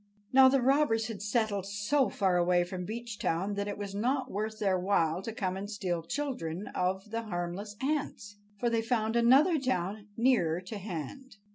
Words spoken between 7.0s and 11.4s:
the harmless ants, for they found another town nearer to hand.